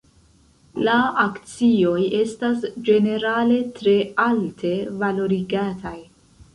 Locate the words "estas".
2.21-2.67